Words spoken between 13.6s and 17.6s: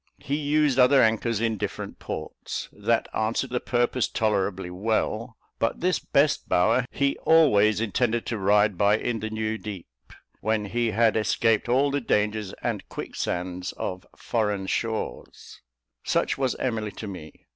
of foreign shores: such was Emily to me.